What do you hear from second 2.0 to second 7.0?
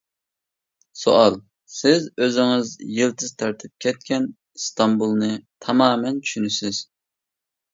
ئۆزىڭىز يىلتىز تارتىپ كەتكەن ئىستانبۇلنى تامامەن چۈشىنىسىز.